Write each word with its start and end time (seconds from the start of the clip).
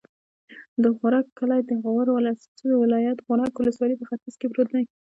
د 0.83 0.83
غورک 0.97 1.25
کلی 1.39 1.61
د 1.69 1.71
غور 1.83 2.07
ولایت، 2.81 3.17
غورک 3.27 3.53
ولسوالي 3.57 3.95
په 3.97 4.05
ختیځ 4.09 4.33
کې 4.39 4.49
پروت 4.53 4.69
دی. 4.75 4.85